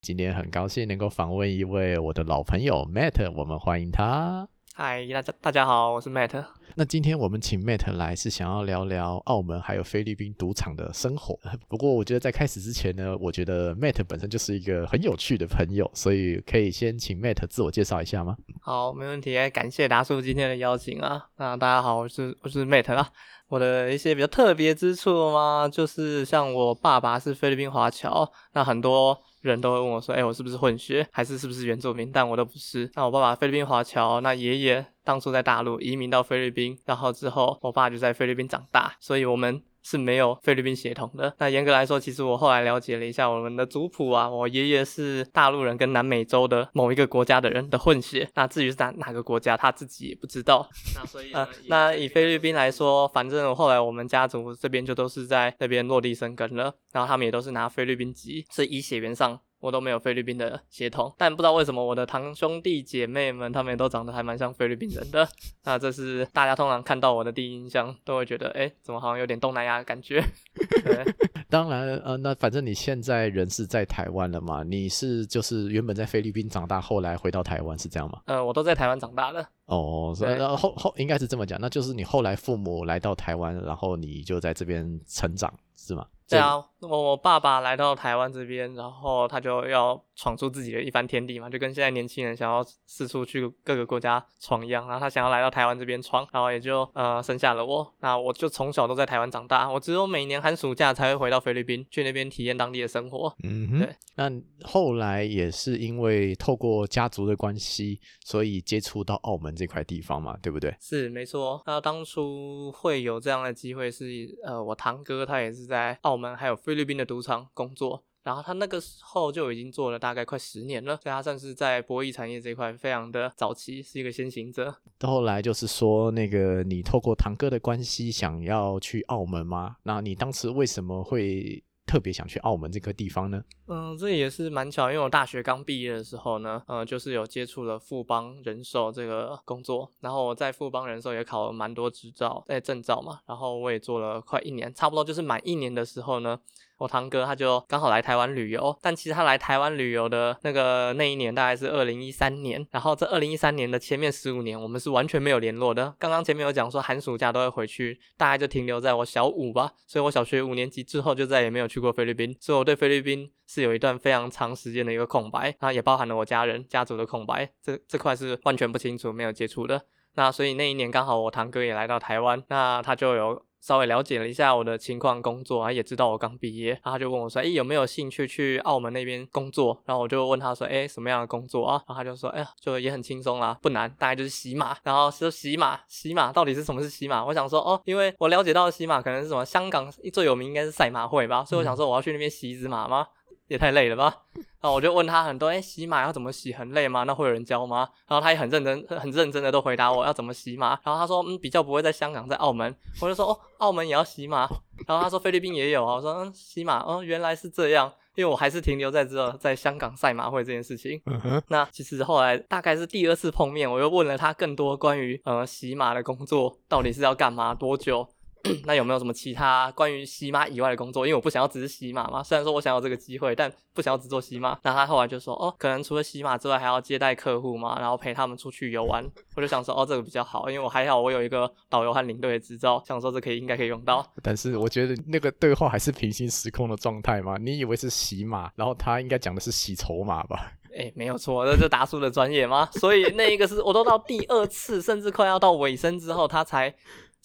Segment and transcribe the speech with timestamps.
[0.00, 4.48] 今天很高兴能够访问一位我的老朋友 Matt，我们欢迎他。
[4.72, 6.44] 嗨，大家大家好，我是 Matt。
[6.76, 11.36] 那今天我们请 Matt 来是想要聊聊澳门还有菲律宾赌场的生活。
[11.66, 18.36] 不过我觉得在开始之前呢，我觉得 Matt 本身就是一个很有趣的朋友，所以可以先请 Matt 自我介绍一下吗？
[18.62, 19.36] 好，没问题。
[19.50, 21.26] 感谢达叔今天的邀请啊。
[21.38, 23.08] 那大家好，我是我是 Matt 啊。
[23.48, 29.18] 我的一些比较特别之处嘛，就是像我爸爸是菲律宾华侨，那很多。
[29.42, 32.90] 人都会问我说：“哎，我是不是混血，还是是不是原住民？”但我都不是。
[32.94, 39.62] 那我爸爸菲律宾华侨，那爷爷当初在大陆移民到菲律宾，然后之后我爸就在菲律宾长大，所以我们。
[39.88, 41.34] 是没有菲律宾血统的。
[41.38, 48.28] 那严格来说，其实我后来了解了一下我们的族谱啊，我爷爷是大陆人跟南美洲的某一个国家的人的混血。
[48.34, 50.68] 那至于是哪哪个国家，他自己也不知道。
[50.94, 51.32] 那所以，
[51.68, 59.40] 那以菲律宾来说，反正后来我们家族这边就都是在那边落地生根了，然后他们也都是拿菲律宾籍，是以血缘上。
[59.60, 65.28] 我都没有菲律宾的血统，但不知道为什么我的堂兄弟姐妹们，他们也都长得还蛮像菲律宾人的。
[65.64, 70.22] 那这是大家通常看到我的第一印象，都会觉得，哎，怎么好像有点东南亚的感觉？
[70.84, 71.04] 对，
[71.48, 74.62] 当然，呃，那反正你现在人是在台湾了嘛？
[74.62, 78.20] 你是就是原本在菲律宾长大，后来回到台湾是这样吗？
[78.26, 79.44] 呃，我都在台湾长大的。
[79.66, 86.06] 哦，所以后后应该是这么讲，那就是你后来父母来到台湾，然后你就在这边成长，是吗？
[86.28, 94.86] 对啊，我爸爸来到台湾这边，然后他就要闯出自己的一番天地嘛，就跟现在年轻人想要四处去各个国家闯一样。
[94.86, 97.94] 然后他想要来到台湾这边闯，然后也就呃生下了我。
[98.00, 103.34] 那我就从小都在台湾长大，我只有每年寒暑假才会回到菲律宾去那边体验当地的生活。
[103.42, 103.96] 嗯哼，对。
[104.16, 104.30] 那
[104.64, 110.76] 后来也是因为透过家族的关系，所以接触到澳门这块地方嘛，对不对？
[110.78, 111.62] 是没错。
[111.64, 114.04] 那当初会有这样的机会，是
[114.44, 116.17] 呃我堂哥他也是在澳。
[116.18, 124.74] 我们还有菲律宾的赌场工作，然后他那个时候就已经做了大概快十年了，所以他算是在博弈产业这一块非常的早期，是一个先行者。
[124.98, 129.76] 到后来就是说，那个你透过堂哥的关系想要去澳门吗？
[129.84, 131.62] 那你当时为什么会？
[131.88, 133.42] 特别想去澳门这个地方呢？
[133.66, 146.38] 嗯，这也是蛮巧，因为我大学刚毕业的时候呢，呃，就是有接触了富邦人寿这个工作，然后我在富邦人寿也考了蛮多执照、哎证照嘛，然后我也做了快一年，差不多就是满一年的时候呢。
[146.78, 155.94] 我堂哥他就刚好来台湾旅游，但其实他来台湾旅游的那个那一年大概是二零一三年，然后这二零一三年的前面十五年，我们是完全没有联络的。
[155.98, 169.82] 刚刚前面有讲说寒暑假都会回去，大概就停留在我小五吧，所以我小学五年级之后就再也没有去过菲律宾，所以我对菲律宾是有一段非常长时间的一个空白，那也包含了我家人家族的空白，这这块是完全不清楚没有接触的。
[170.14, 173.42] 那所以那一年刚好我堂哥也来到台湾，那他就有。
[173.60, 187.24] 稍微了解了一下我的情况，工作啊，也知道我刚毕业，然后他就问我说：“哎，有没有兴趣去澳门那边工作？”然后我就问他说：“哎，什么样的工作啊？”然后他就说：“哎呀，就也很轻松啦，不难，大概就是洗马。”然后说洗马，洗马到底是什么是洗马？
[187.24, 193.06] 我想说哦，因为我了解到的洗马可能是什么香港最有名应该是赛马会吧，所以我想说我要去那边洗一只马吗？
[193.48, 194.14] 也太累了吧！
[194.60, 196.52] 然后我就问他很多，哎，洗马要怎么洗？
[196.52, 197.04] 很累吗？
[197.04, 197.88] 那会有人教吗？
[198.06, 200.70] 然后他也很认真、很认真的都回答我要怎么洗马。
[200.84, 202.74] 然后他说，嗯，比较不会在香港，在澳门。
[203.00, 204.48] 我就说，哦，澳门也要洗马。
[204.86, 205.94] 然后他说菲律宾也有啊。
[205.94, 207.92] 我说，嗯，洗马，哦，原来是这样。
[208.16, 211.00] 因为我还是停留在这，在香港赛马会这件事情。
[211.46, 218.08] 那其实后来大概是第二次碰面，我又问了他更多关于呃洗马的工作到底是要干嘛，多久。
[218.64, 221.06] 那有没有什么其他关于洗马以外的工作？
[221.06, 222.22] 因为我不想要只是洗马嘛。
[222.22, 224.58] 虽然说我想要这个机会，但不想要只做洗马。
[224.62, 229.04] 那他后来就说，哦，可能除了洗马之外，还要接待客户嘛，然后陪他们出去游玩。
[229.36, 234.06] 我就想说，哦，这个比较好，因为我还好，我有一个导游和领队的执照，想说这可以应该可以用到。
[234.22, 237.36] 但是我觉得那个对话还是平行时空的状态嘛。
[237.38, 240.52] 你以为是洗马，然后他应该讲的是洗筹码吧？
[240.78, 242.68] 哎，没有错，这是达叔的专业吗？
[242.72, 246.72] 所以那一个是我都到第二次，甚至快要到尾声之后，他才。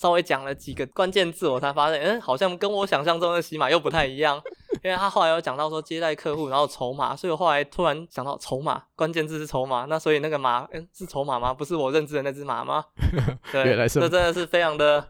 [0.03, 4.37] 稍微讲了几个关键字，我才发现，嗯，好像跟我想象中的洗马又不太一样。
[4.83, 9.85] 因为他后来有讲到说接待客户，然后筹码，所以我后来突然想到筹码，关键字是筹码。
[9.85, 11.53] 那所以那个马，嗯，是筹码吗？
[11.53, 12.83] 不是我认知的那只马吗？
[13.49, 15.07] 对，这真的是非常的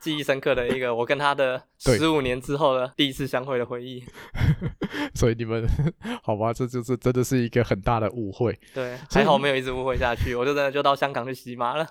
[0.00, 4.02] 记忆深刻的一个，我跟他的十五年之后的第一次相会的回忆。
[5.14, 5.68] 所以你们
[6.22, 8.58] 好吧，这就是真的是一个很大的误会。
[8.72, 11.86] 对，还好没有一直误会下去，我就真的就到香港去洗马了。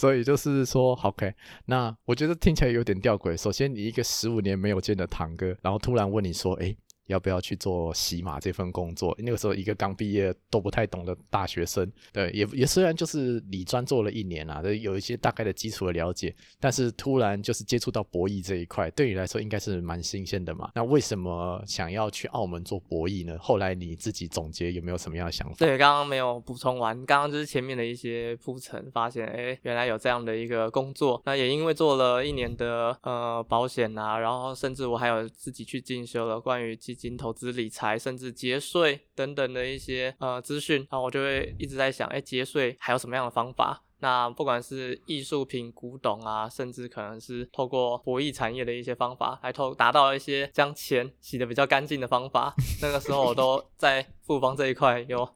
[0.00, 1.30] 所以就是说，OK，
[1.66, 3.36] 那我觉得听起来有点吊诡。
[3.36, 6.74] 首先，你一个十五年没有见的堂哥，然后突然问你说，诶，
[7.10, 9.14] 要不要去做洗马这份工作？
[9.18, 20.70] 那个时候一个刚毕业都不太懂的大学生，对，也也虽然就是理专做了一年啊，有一些大概的基础的了解，但是突然就是接触到博弈这一块，对你来说应该是蛮新鲜的嘛。
[20.74, 23.36] 那为什么想要去澳门做博弈呢？
[23.40, 25.56] 后来你自己总结有没有什么样的想法？
[25.58, 31.20] 对，刚刚没有补充完，刚刚就是前面的一些铺陈，发现哎，原来有这样的一个工作。
[31.26, 43.82] 那也因为做了一年的呃保险啊，然后甚至我还有自己去进修了关于基金投资理财，甚至节税等等的一些呃资讯，然后我就会一直在想，哎，节税还有什么样的方法？
[44.00, 52.54] 那不管是艺术品、古董啊，甚至可能是透过博弈产业的一些方法，来透达到一些将钱洗得比较干净的方法。
[52.82, 55.28] 那个时候我都 在富邦这一块有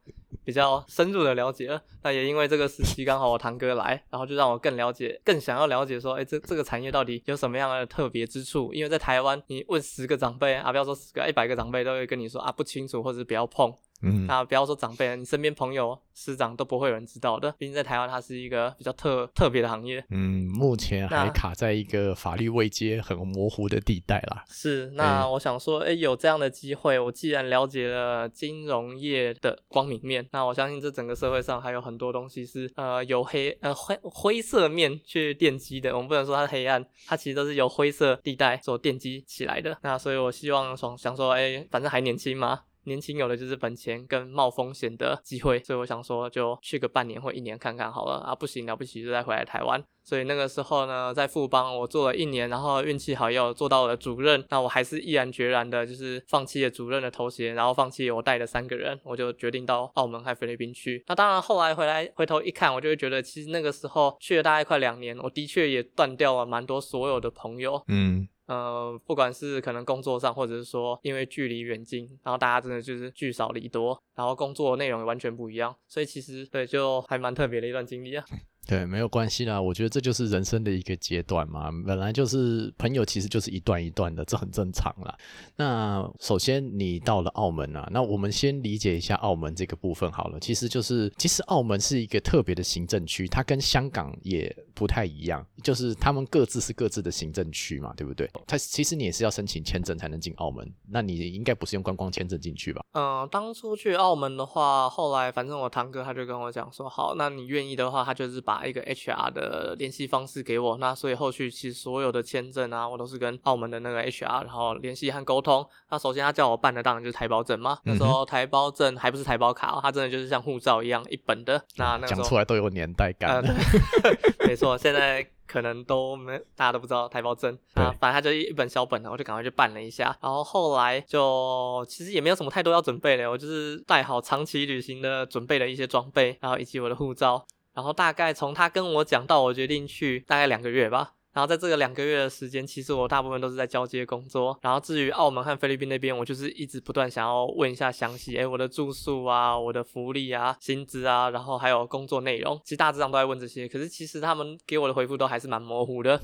[0.45, 1.81] 比较深入的了解了。
[2.03, 8.73] 那也因为这个时期刚好我堂哥来，然后就让我更了解、更想要了解说，哎，这这个产业到底有什么样的特别之处？
[8.73, 13.75] 因为在台湾，你问十个长辈啊，不要说十个，一百个长辈都会跟你说啊，不清楚或者不要碰。
[14.05, 17.51] 嗯，那不要说长辈了，你身边朋友、师长都不会有人知道的。
[17.59, 20.05] 毕竟在台湾，它是一个比较特特别的行业。
[20.11, 24.45] 嗯，目前还卡在一个法律位阶很模糊的地带啦。
[24.49, 35.95] 是，那我想说，哎，有这样的机会，我既然了解了金融业的光明面，那我相信这整个社会上还有很多东西是呃由黑呃灰灰色面去奠基的。
[35.95, 39.77] 我们不能说它是黑暗，它其实都是由灰色地带所奠基起来的。
[39.83, 42.61] 那所以我希望想想说，哎，反正还年轻嘛。
[42.85, 49.83] 年轻有的就是本钱跟冒风险的机会，所以我想说就去个半年或一年看看好了啊，不行了不起就再回来台湾。
[50.03, 61.03] 所以那个时候呢，在富邦我做了一年，然后运气好又做到了主任，那我还是毅然决然的，就是放弃了主任的头衔，然后放弃我带的三个人，我就决定到澳门和菲律宾去。
[61.07, 78.25] 那当然后来回来回头一看，我就会觉得其实那个时候去了大概快两年，我的确也断掉了蛮多所有的朋友，嗯，呃，不管是可能工作上，或者是说因为距离远近，然后大家真的就是聚少离多，然后工作内容也完全不一样，所以其实对就还蛮特别的一段经历啊。
[78.67, 79.61] 对，没有关系啦。
[79.61, 85.15] 我觉得这就是人生的一个阶段嘛，本来就是朋友，其实就是一段一段的，这很正常啦。
[85.57, 90.41] 那首先你到了澳门啊，那我们先理解一下澳门这个部分好了。
[90.41, 98.31] 其实就是，其实澳门是一个特别的行政区，它跟香港也不太一样，就是他们各自是各自的行政区嘛，对不对？
[98.47, 102.85] 它其实你也是要申请签证才能进澳门，那你应该不是用观光签证进去吧？
[102.93, 110.77] 嗯，当初去澳门的话，后来反正我堂哥他就跟我讲说，好，那你愿意的话，他就是把一个 HR 的联系方式给我。
[110.77, 115.67] 那所以后续其实所有的签证啊，我都是跟澳门的那个 HR 然后联系和沟通。
[115.91, 121.65] 那首先他叫我办的当然就是台胞证嘛，那时候台胞证还不是台胞卡、哦，它真的就是像护照一样一本的。
[121.77, 123.37] 那那讲出来都有年代感。
[123.37, 130.17] 呃，对没错，现在可能都没大家都不知道台胞证啊，反正他就一本小本的，我就赶快去办了一下。
[130.21, 137.45] 然后后来就其实也没有什么太多要准备的，我就是带好长期旅行的准备的一些装备，然后以及我的护照。
[137.75, 141.15] 然后大概从他跟我讲到我决定去，大概两个月吧。
[141.35, 144.59] 然后在这个两个月的时间，其实我大部分都是在交接工作。
[144.63, 153.69] 然后至于澳门和菲律宾那边，我就是一直不断想要问一下详细，哎，我的住宿啊，我的福利啊，薪资啊，然后还有工作内容，其实大致上都在问这些。
[153.69, 156.19] 可是其实他们给我的回复都还是蛮模糊的。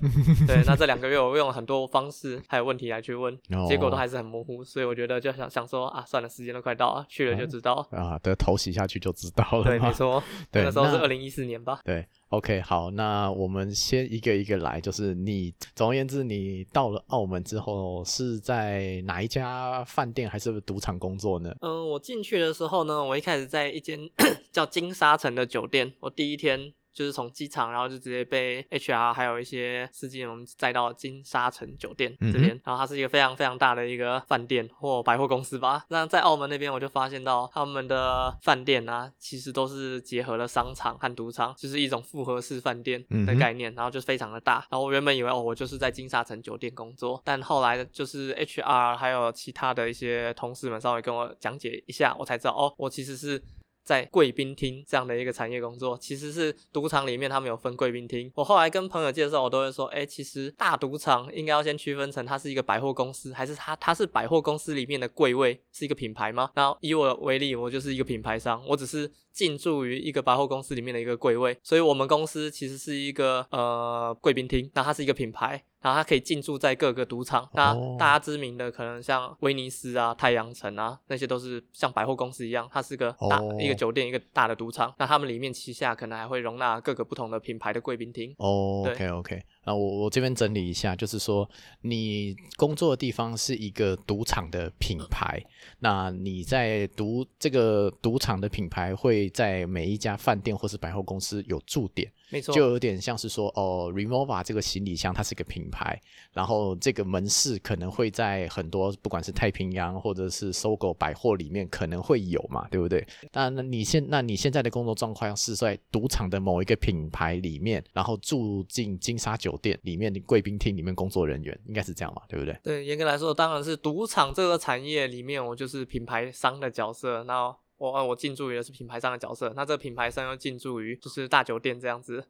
[0.46, 4.64] 对，那这两个月我用了很多方式还有问题来去问，结果都还是很模糊。
[4.64, 7.86] 所以我觉得就想想说啊，算了，时间都快到了，去了就知道。
[7.90, 9.64] 啊，的头洗下去就知道了。
[9.70, 9.90] 对，没。
[9.92, 11.80] 错，对那时候是二零一四年吧。
[11.84, 21.54] 对，OK，好，那我们先一个一个来，就是你，总而言之，你到了澳门之后是在哪一家饭店还是赌场工作呢？
[21.60, 23.98] 嗯，我进去的时候呢，我一开始在一间
[24.50, 26.72] 叫金沙城的酒店，我第一天。
[27.00, 35.86] 就是从机场，然后就直接被 HR 还有一些司机我们载到金沙城酒店这边，然后它是一个非常非常大的一个饭店或百货公司吧。
[35.88, 44.56] 那在澳门那边，我就发现到他们的饭店啊，其实都是结合了商场和赌场，就是一种复合式饭店的概念，然后就非常的大。
[44.68, 53.42] 然后我原本以为哦，我就是在金沙城酒店工作，但后来就是 HR 还有其他的一些同事们稍微跟我讲解一下，我才知道哦，我其实是。
[53.82, 58.30] 在贵宾厅这样的一个产业工作，其实是赌场里面他们有分贵宾厅。
[58.34, 66.50] 我后来跟朋友介绍，我都会说，哎，其实大赌场应该要先区分成它是一个百货公司，还是它它是百货公司里面的贵位是一个品牌吗？
[66.54, 69.10] 然后以我为例，我就是一个品牌商，我只是
[69.40, 75.64] 进驻于一个百货公司里面的一个柜位，所以我们公司其实是一个呃贵宾厅，那它是一个品牌。
[75.80, 84.94] 然后它可以进驻在各个赌场，那大家知名的可能像威尼斯啊、太阳城啊，那些都是像百货公司一样，它是个大一个酒店、一个大的赌场。
[84.98, 88.34] 那他们里面旗下可能还会容纳各个不同的品牌的贵宾厅。
[88.36, 91.48] 哦，OK OK，那我我这边整理一下，就是说
[91.82, 95.40] 你工作的地方是一个赌场的品牌，
[95.80, 102.10] 那你在赌这个赌场的品牌会在每一家饭店或是百货公司有驻点。
[102.32, 106.00] 没错，就有点像是说，哦，Remova 这个行李箱它是个品牌，
[106.32, 113.04] 然后这个门市可能会在很多不管是太平洋或者是搜狗百货里面可能会有嘛，对不对？
[113.32, 122.56] 那那你现那你现在的工作状况是在赌场的某一个品牌里面，然后住进金沙酒酒店里面的贵宾厅里面工作人员，应该是这样嘛，对不对？
[122.62, 127.56] 对，严格来说，当然是赌场这个产业里面，我就是品牌商的角色，那。
[127.80, 132.22] 我我进驻于的是品牌商的角色，那这个品牌商又进驻于就是大酒店这样子。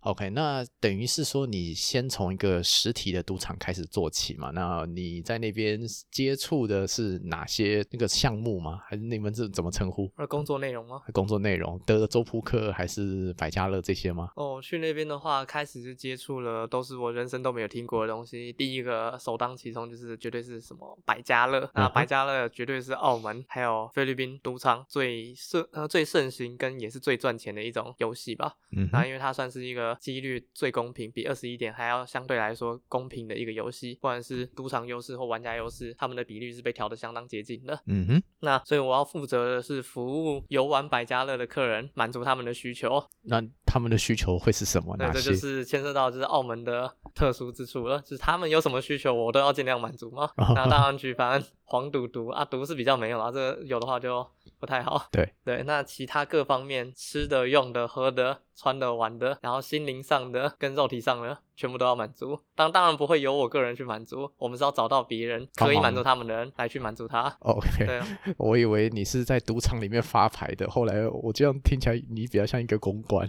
[0.00, 4.50] OK，那等于是说你先从一个实体的赌场开始做起嘛？
[4.50, 8.80] 那你在那边接触的是哪些那个项目吗？
[8.86, 10.08] 还是你们是怎么称呼？
[10.28, 11.02] 工作内容吗？
[11.12, 14.30] 工作内容，德州扑克还是百家乐这些吗？
[14.36, 18.52] 哦，去那边的话，开始是接触了都是我人生都没有听过的东西。
[18.52, 28.54] 第一个首当其冲就是绝对是什么百家乐，那百家乐绝对是澳门还有菲律宾赌场最盛呃最盛行跟也是最赚钱的一种游戏吧。
[28.76, 37.76] 嗯，那因为它算是一一个几率最公平，比二十一点还要相对来说公平的一个游戏，不管是赌场优势或玩家优势，他们的比率是被调的相当接近的。
[37.86, 43.04] 嗯哼，那所以我要负责的是服务游玩百家乐的客人，满足他们的需求。
[43.22, 43.42] 那
[43.74, 44.96] 他们的需求会是什么？
[44.96, 50.30] 对，这就是牵涉到就是澳门的特殊之处了，就是他们有什么需求，我都要尽量满足嘛。
[50.54, 54.24] 那当然举凡黄赌毒 啊，毒是比较没有啊，这个有的话就。
[54.60, 62.38] 不太好，对 对，那其他各方面吃的、用的、喝的、穿的、玩的，然后心灵上的跟肉体上的，全部都要满足。
[62.54, 67.24] 当当然不会由我个人去满足，我们是要找到别人可以满足他们的人来去满足他。
[67.40, 68.00] OK，对，
[68.38, 73.28] 我以为你是在赌场里面发牌的，后来我这样听起来你比较像一个公关。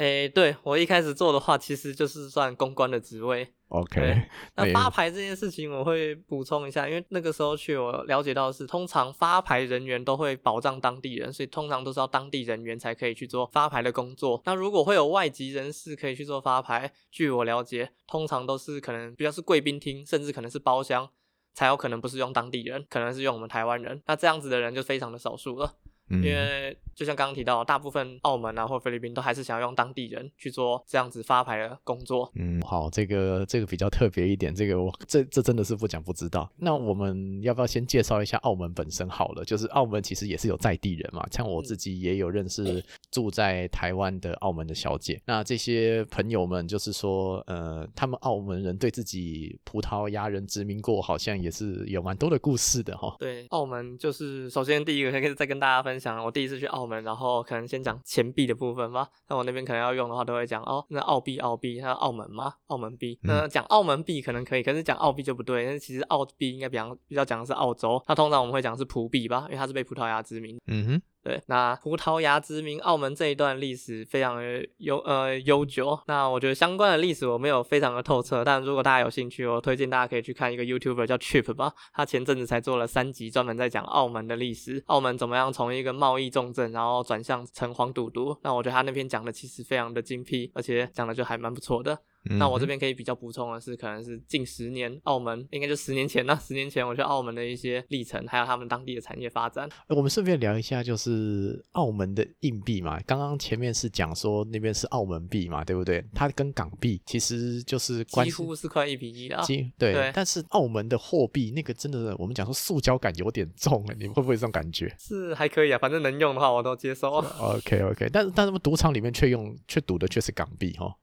[0.00, 3.46] 哎，对我一开始做的话，其实就是算公关的职位。
[3.68, 4.22] OK，
[4.56, 14.40] 那发牌这件事情我会补充一下，因为那个时候去我了解到是，通常发牌人员都会保障当地人，所以通常都是要当地人员才可以去做发牌的工作。
[14.46, 21.06] 那如果会有外籍人士可以去做发牌，据我了解，通常都是可能比较是贵宾厅，甚至可能是包厢，
[21.52, 24.02] 才有可能不是用当地人，可能是用我们台湾人。
[24.06, 25.74] 那这样子的人就非常的少数了。
[26.10, 32.30] 因为就像刚刚提到，大部分澳门啊或菲律宾都还是想要用当地人去做这样子发牌的工作。
[32.34, 36.50] 嗯，好，这个这个比较特别一点，这个我这这真的是不讲不知道。
[36.56, 39.44] 那我们要不要先介绍一下澳门本身好了？
[39.44, 45.20] 就是澳门其实也是有在地人嘛，像我自己也有认识住在台湾的澳门的小姐。
[45.24, 53.14] 那这些朋友们就是说，呃，他们澳门人对自己葡萄牙人殖民过，好像也是有蛮多的故事的哈。
[53.18, 55.99] 对，澳门就是首先第一个可以再跟大家分。
[56.00, 59.06] 想我第一次去澳门，然后可能先讲钱币的部分吧。
[59.28, 62.54] 那我那边可能要用的话，都会讲哦，那澳币，澳币，那澳门吗？
[62.68, 63.18] 澳门币。
[63.22, 65.64] 那讲澳门币可能可以，可是讲澳币就不对。
[65.64, 68.02] 但是其实澳币应该比较比较讲的是澳洲。
[68.08, 70.58] 那通常我们会讲是葡币吧，因为它是被葡萄牙殖民。
[70.66, 71.02] 嗯哼。
[71.22, 75.98] 对，那葡萄牙殖民澳门这一段历史非常的悠呃悠久。
[76.06, 88.36] 那我觉得相关的历史我没有非常的透彻，但如果大家有兴趣，我推荐大家可以去看一个 YouTuber 叫 Chip 吧，他前阵子才做了三集，专门在讲澳门的历史，澳门怎么样从一个贸易重镇，然后转向城隍赌毒。
[88.42, 91.98] 那我觉得他那篇讲的其实非常的精辟，而且讲的就还蛮不错的。
[92.24, 99.68] 那我这边可以比较补充的是，可能是近十年澳门，应该就十年前那，十年前我去澳门的一些历程，还有他们当地的产业发展。
[99.88, 103.00] 我们顺便聊一下，就是澳门的硬币嘛。
[103.06, 106.04] 刚刚前面是讲说那边是澳门币嘛，对不对？
[106.14, 109.42] 它跟港币其实就是几乎是快一比一啊。
[109.78, 114.94] 对，但是澳门的货币那个真的，我们讲说塑胶感有点重，你们会不会这种感觉？
[114.98, 117.10] 是还可以啊，反正能用的话我都接受。
[117.12, 120.94] OK OK，但是但是赌场里面却用却赌的却是港币哈。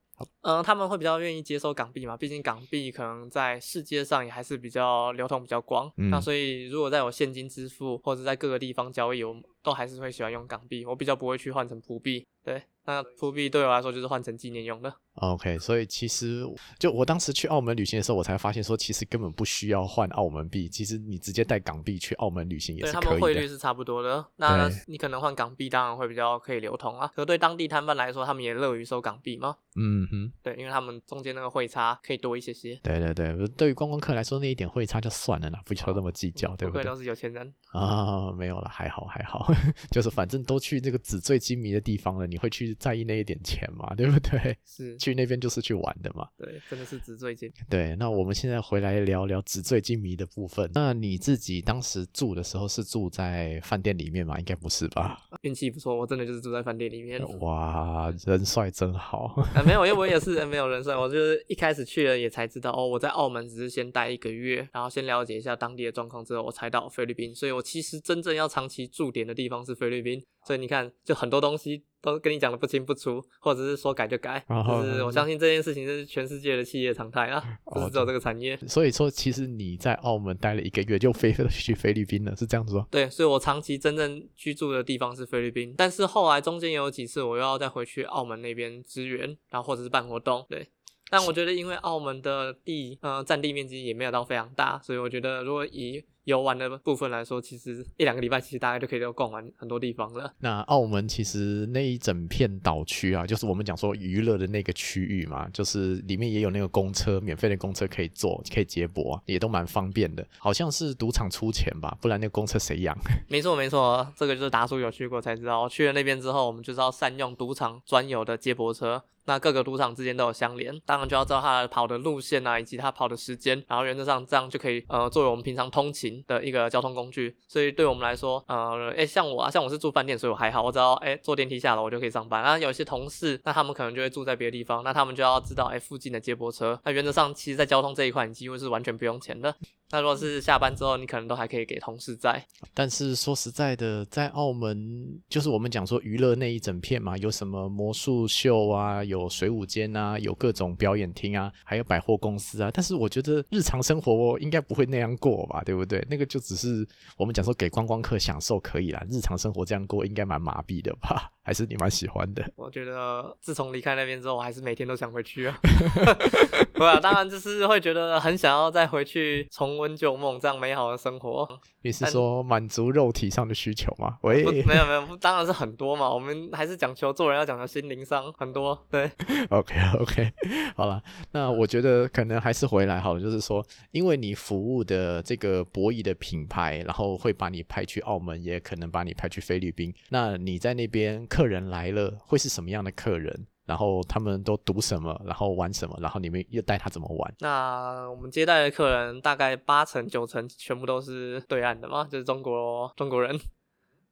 [0.41, 2.17] 嗯，他们会比较愿意接受港币嘛？
[2.17, 5.91] 毕竟港币可能在世界上也还是比较流通比较广。
[6.09, 10.85] 那所以如果在有现金支付或者在各个地方交易，我都还是会喜欢用港币。
[10.85, 12.25] 我比较不会去换成葡币。
[12.43, 14.93] 对，那葡币对我来说就是换成纪念用的。
[15.17, 16.45] OK，所以其实
[16.77, 23.11] 就我当时去澳门旅行的时候，我才发现说，其实根本不需要换澳门币，其实你直接带港币去澳门旅行也是可以的。
[23.11, 24.25] 们汇率是差不多的。
[24.37, 27.11] 那你可能换港币，当然会比较可以流通啊。
[27.15, 29.55] 可对当地摊贩来说，他们也乐于收港币吗。
[29.75, 32.75] 嗯哼，对，因为他们中间那个汇差可以多一些些。
[32.83, 36.83] 对对对，对于观光客来说，那一点汇差就算了啦，不需要那么计较，对不对？
[36.83, 37.53] 都是有钱人。
[37.71, 39.47] 啊，没有了，还好还好，
[39.91, 44.57] 就是反正都去这个纸醉金迷的地方了，你会去在意那一点钱嘛，对不对？
[44.65, 46.27] 是，去那边就是去玩的嘛。
[46.37, 47.49] 对，真的是纸醉金。
[47.69, 50.69] 对，那我们现在回来聊聊纸醉金迷的部分。
[50.73, 54.37] 那你自己当时住的时候是住在饭店里面吗？
[54.37, 55.17] 应该不是吧？
[55.43, 57.21] 运气不错，我真的就是住在饭店里面。
[57.39, 59.41] 哇，人帅真好。
[59.55, 67.33] 啊，没有，因为我也是没有人帅，我就是一开始去了也才知道哦，我在澳门只是先待一个月，然后先了解一下当地的状况之后，我才到菲律宾。
[67.33, 70.21] 所以我其实真正要长期驻点的地方是菲律宾。
[70.45, 74.43] 所以你看，就很多东西都跟你讲的不清不楚，或者是说改就改。
[74.47, 78.57] 哦就是我相信这件事情是全世界的企业常态啊，不是只有这个产业。
[78.67, 82.87] 所以说，其实你在澳门待了一个月，就飞去菲律宾了，是这样子吗？
[82.89, 90.67] 对，所以我长期真正居住的地方是菲律宾，但是后来中间有几次我又要再回去澳门那边支援，然后或者是办活动，对。
[91.09, 100.29] 但我觉得，因为澳门的地，呃，占地面积也没有到非常大，所以我觉得如果以游玩的部分来说，其实一两个礼拜其实大概就可以都逛完很多地方了。
[100.39, 110.27] 那澳门其实那一整片岛区啊，就是我们讲说娱乐的那个区域嘛，就是里面也有那个公车，免费的公车可以坐，可以接驳啊，也都蛮方便的。
[110.37, 112.93] 好像是赌场出钱吧，不然那个公车谁养？
[113.29, 115.69] 没错没错，这个就是达叔有去过才知道。
[115.69, 119.01] 去了那边之后，我们就是要善用赌场专有的接驳车。
[119.27, 127.35] 那各个赌场之间都有相连，当然就要知道它跑的路线啊，以及它跑的时间，然后原则上这样就可以呃作为我们平常通勤的一个交通工具。
[127.47, 132.41] 所以对我们来说，呃，诶，像我啊，像我是住饭店，所以我还好，我只要诶坐电梯下楼我就可以上班。
[132.41, 136.79] 那有些同事，那他们可能就会住在别的地方，那他们就要知道诶附近的接驳车。
[136.85, 139.53] 那原则上，其实在交通这一块，你几乎是完全不用钱的。
[139.89, 142.45] 那如果是下班之后，你可能都还可以给同事在。
[142.73, 152.69] 但是说实在的，在澳门，就是我们讲说娱乐那一整片嘛，有什么魔术秀啊，有水舞间啊，有各种表演厅啊，还有百货公司啊。
[152.73, 156.05] 但是我觉得日常生活应该不会那样过吧，对不对？
[156.09, 161.31] 那个就只是我们讲说给观光客享受可以啦，日常生活这样过应该蛮麻痹的吧？
[161.47, 162.45] 还是你蛮喜欢的？
[162.57, 165.57] 我觉得自从离开那边之后，我还是每天都想回去啊。
[166.77, 171.47] 对啊，当然就是会觉得很想要再回去重温旧梦，这样美好的生活。
[171.83, 174.17] 你是说满足肉体上的需求吗？
[174.21, 176.09] 喂，没有没有，当然是很多嘛。
[176.09, 178.77] 我们还是讲求做人要讲究心灵上很多。
[178.91, 179.09] 对，
[179.49, 180.31] OK OK，
[180.75, 189.93] 好了，那我觉得可能还是回来好了，就是说，因为你服务的这个博弈的品牌，然后会把你派去澳门，也可能把你派去菲律宾。
[190.09, 193.47] 那你在那边客人来了，会是什么样的客人？
[193.67, 197.35] 然后他们都读什么，然后玩什么，然后你们又带他怎么玩？
[197.41, 203.39] 那我们接待的客人大概八成九成全部都是对岸的嘛，就是中国中国人。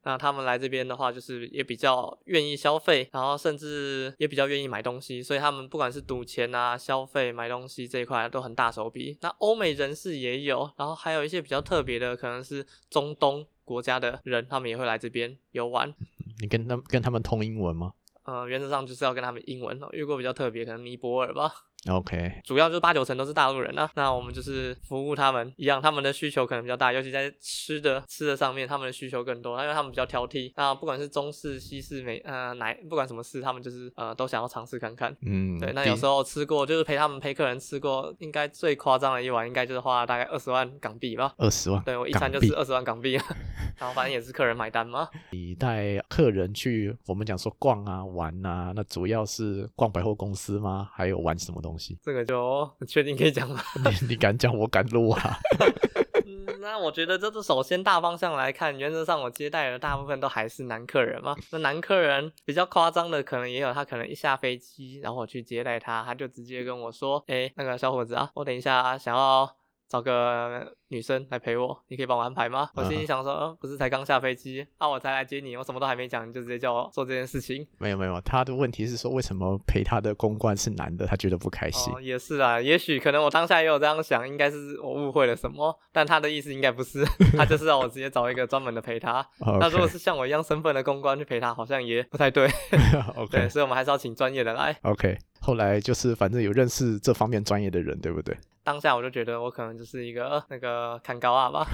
[0.07, 9.17] 那他们来这边的话，就是也比较愿意消费，然后甚至也比较愿意买东西，所以他们不管是赌钱啊、消费、买东西这一块都很大手笔。
[9.21, 15.91] 那欧美人士也有，然后还有一些比较特别的，可能是中东国家的人，他们也会来这边游玩。
[16.39, 17.93] 你跟他们跟他们通英文吗
[18.25, 19.79] 呃，原则上就是要跟他们英文。
[19.91, 21.51] 越过比较特别，可能尼泊尔吧。
[21.87, 30.51] ？OK，主要就是八九成都是大陆人啊，那我们就是服务他们一样，他们的需求可能比较大，尤其在吃的吃的上面，他们的需求更多，因为他们比较挑剔。
[30.55, 35.15] 那不管是中式、西式、美呃哪不管什么式，他们就是呃都想要尝试看看。
[35.21, 41.33] 嗯，对，那有时候吃过，就是陪他们陪客人吃过，应该最夸张的一碗，应该就是花了大概二十万港币吧。
[41.37, 43.13] 二十万，对我一餐就是二十万港币，
[43.77, 45.07] 然后反正也是客人买单嘛。
[45.31, 50.89] 你带客人去，我们讲说逛啊玩啊，那主要是逛百货公司吗？
[50.93, 51.74] 还有玩什么东西？
[52.01, 53.61] 这个就确定可以讲吗？
[54.01, 55.37] 你你敢讲，我敢录啊！
[56.25, 61.35] 嗯，那我觉得这是首先大方向来看，原则上我接待的大部分都还是男客人嘛。
[61.51, 69.55] 那男客人比较夸张的，可能也有他可能一下飞机，然后我去接待他，他就直接跟我说：“哎，那个小伙子啊，我等一下想要
[69.87, 81.93] 找个女生来陪我，你可以帮我安排吗？”我心里想说：“呃不是才刚下飞机，啊，我才来接你，我什么都还没讲，你就直接叫我做这件事情。”没有没有，他的问题是说为什么陪他的公关是男的，他觉得不开心。
[81.93, 87.03] 哦，也是啊，也许可能我当下也有这样想，应该是我误会了什么，但他的意思应该不是，
[87.37, 89.25] 他就是让我直接找一个专门的陪他。
[89.59, 92.47] 那如果是像我一样身份的公关去陪他，好像也不太对。
[93.31, 94.77] 对所以我们还是要请专业的来。
[94.83, 98.35] OK，后来就是反正有认识这方面专业的人，对不对？
[98.63, 101.67] 当下我就觉得我可能就是一个、呃那个看高啊吧，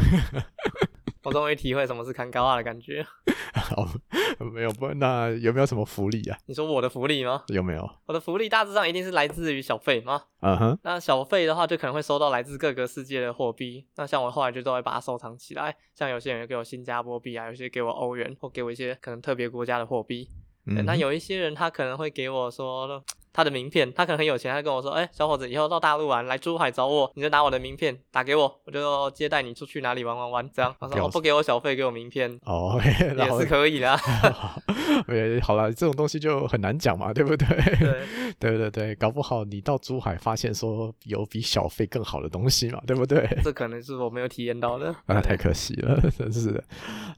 [1.24, 3.02] 我终于体会什么是看高啊的感觉。
[3.56, 3.88] 好，
[4.54, 6.38] 没有不，那有没有什么福利啊？
[6.48, 7.44] 你说我的福利吗？
[7.48, 7.90] 有没有？
[8.08, 10.24] 我的福利大致上一定是来自于小费吗？
[10.42, 13.86] 嗯哼，那小费的话，就可能会收到来自各个世界的货币。
[13.96, 15.74] 那像我后来就都会把它收藏起来。
[15.96, 20.28] 像有些人给我新加坡币啊，有些给我欧元，或给我一些可能特别国家的货币。
[20.66, 23.02] 嗯，那有一些人他可能会给我说。
[23.34, 33.92] 他的名片，他可能很有钱，他跟我说：“哎，小伙子，以后到大陆玩，来珠海找我，你就拿我的名片打给我，我就接待你出去哪里玩玩玩。”这样，他说：“不给我小费，给我名片。” 哦，也是可以的。
[35.08, 37.48] 哎，好了，这种东西就很难讲嘛，对不对？
[37.48, 43.28] 对， 对对对，搞不好你到珠海发现说有比小费更好的东西嘛，对不对？
[43.44, 46.64] 这可能是我没有体验到的，那太可惜了，真是的。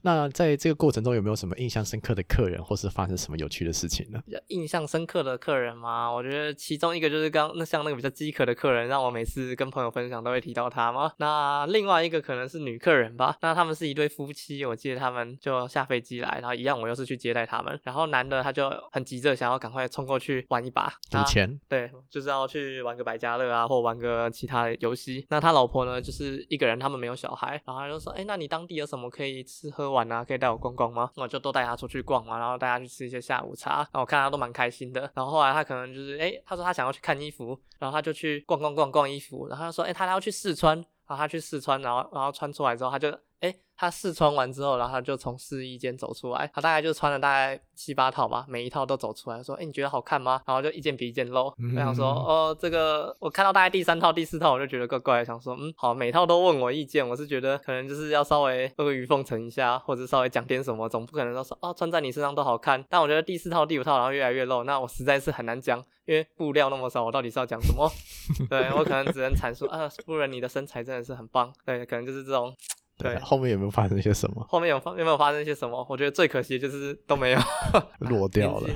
[0.02, 4.20] 那在这个过程中有没有什么印象深刻的客人，或是发生什么有趣的事情呢？
[4.48, 6.03] 印象深刻的客人吗？
[6.10, 11.12] 我觉得其中一个就是刚那像那个比较饥渴的客人，让我每次跟朋友分享都会提到他嘛。
[11.18, 25.26] 那另外一个可能是女客人吧，那他们是一对夫妻，我记得他们就下飞机来，然后一样我又是去接待他们，然后男的他就很急着想要赶快冲过去玩一把赌钱，对，就是要去玩个百家乐啊，或玩个其他的游戏。
[25.30, 30.24] 那他老婆呢，就是一个人，他们没有小孩，然后他就说，哎，那你当地有什么可以吃喝玩啊？
[30.24, 31.10] 可以带我逛逛吗？
[31.16, 35.10] 我就都带他出去逛嘛，然后带他去吃一些下午茶，然后我看他都蛮开心的。
[35.14, 43.16] 然后后来他可能就是，哎，他说他想要去看衣服，然后他就去逛逛逛逛衣服，然后他说，哎，他要去试穿，然后他去试穿，然后然后穿出来之后，他就。
[43.44, 51.52] 哎，他试穿完之后，然后他就从试衣间走出来，他大概就穿了大概七八套吧，每一套都走出来，说：“哎，你觉得好看吗？”然后就一件比一件露。
[51.74, 62.82] 我想说，哦，这个我看到大概第三套、第四套，我就觉得怪怪，想说，嗯，好，每套都问我意见，我是觉得可能就是要稍微阿谀奉承一下，或者稍微讲点什么，总不可能都说哦，穿在你身上都好看。
[62.88, 67.90] 但我觉得第四套、第五套，然后越来越露，那我实在是很难讲，因为布料那么少，我到底是要讲什么？
[68.48, 71.52] 对我可能只能阐述啊，夫人你的身材真的是很棒。
[71.66, 72.54] 对，可能就是这种。
[72.96, 74.46] 对，后面有没有发生些什么？
[74.48, 75.84] 后面有发有没有发生一些什么？
[75.90, 77.38] 我觉得最可惜的就是都没有
[78.08, 78.68] 落掉了。